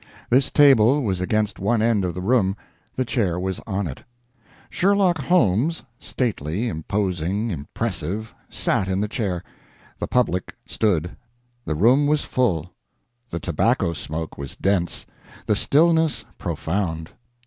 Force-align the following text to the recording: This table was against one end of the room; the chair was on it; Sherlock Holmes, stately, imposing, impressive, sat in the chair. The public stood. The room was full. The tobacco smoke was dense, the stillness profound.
This 0.31 0.49
table 0.49 1.03
was 1.03 1.21
against 1.21 1.59
one 1.59 1.79
end 1.79 2.03
of 2.03 2.15
the 2.15 2.23
room; 2.23 2.57
the 2.95 3.05
chair 3.05 3.39
was 3.39 3.59
on 3.67 3.85
it; 3.85 4.03
Sherlock 4.67 5.19
Holmes, 5.19 5.83
stately, 5.99 6.67
imposing, 6.69 7.51
impressive, 7.51 8.33
sat 8.49 8.87
in 8.87 8.99
the 8.99 9.07
chair. 9.07 9.43
The 9.99 10.07
public 10.07 10.55
stood. 10.65 11.15
The 11.65 11.75
room 11.75 12.07
was 12.07 12.23
full. 12.25 12.71
The 13.29 13.39
tobacco 13.39 13.93
smoke 13.93 14.39
was 14.39 14.55
dense, 14.55 15.05
the 15.45 15.55
stillness 15.55 16.25
profound. 16.39 17.11